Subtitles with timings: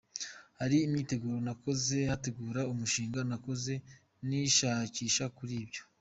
[0.59, 3.73] Hari imyiteguro nakoze, gutegura umushinga, nakoze
[4.27, 5.83] n’ishakisha kuri byo.